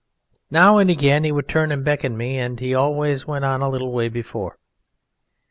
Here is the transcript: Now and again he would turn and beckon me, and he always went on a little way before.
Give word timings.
Now 0.49 0.79
and 0.79 0.89
again 0.89 1.23
he 1.25 1.31
would 1.31 1.47
turn 1.47 1.71
and 1.71 1.85
beckon 1.85 2.17
me, 2.17 2.39
and 2.39 2.59
he 2.59 2.73
always 2.73 3.27
went 3.27 3.45
on 3.45 3.61
a 3.61 3.69
little 3.69 3.91
way 3.93 4.09
before. 4.09 4.57